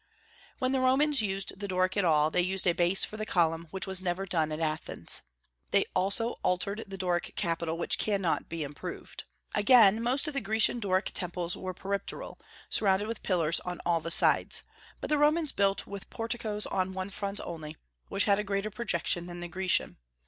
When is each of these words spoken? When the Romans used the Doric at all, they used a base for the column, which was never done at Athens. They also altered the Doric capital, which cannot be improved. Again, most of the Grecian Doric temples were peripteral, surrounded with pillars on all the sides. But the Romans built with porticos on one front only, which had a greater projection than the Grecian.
When 0.57 0.71
the 0.71 0.79
Romans 0.79 1.21
used 1.21 1.59
the 1.59 1.67
Doric 1.67 1.95
at 1.95 2.03
all, 2.03 2.31
they 2.31 2.41
used 2.41 2.65
a 2.65 2.73
base 2.73 3.05
for 3.05 3.17
the 3.17 3.23
column, 3.27 3.67
which 3.69 3.85
was 3.85 4.01
never 4.01 4.25
done 4.25 4.51
at 4.51 4.59
Athens. 4.59 5.21
They 5.69 5.85
also 5.95 6.39
altered 6.41 6.83
the 6.87 6.97
Doric 6.97 7.33
capital, 7.35 7.77
which 7.77 7.99
cannot 7.99 8.49
be 8.49 8.63
improved. 8.63 9.25
Again, 9.53 10.01
most 10.01 10.27
of 10.27 10.33
the 10.33 10.41
Grecian 10.41 10.79
Doric 10.79 11.11
temples 11.13 11.55
were 11.55 11.75
peripteral, 11.75 12.39
surrounded 12.67 13.07
with 13.07 13.21
pillars 13.21 13.59
on 13.59 13.79
all 13.85 14.01
the 14.01 14.09
sides. 14.09 14.63
But 15.01 15.11
the 15.11 15.19
Romans 15.19 15.51
built 15.51 15.85
with 15.85 16.09
porticos 16.09 16.65
on 16.65 16.93
one 16.95 17.11
front 17.11 17.39
only, 17.43 17.77
which 18.09 18.23
had 18.25 18.39
a 18.39 18.43
greater 18.43 18.71
projection 18.71 19.27
than 19.27 19.39
the 19.39 19.47
Grecian. 19.47 19.97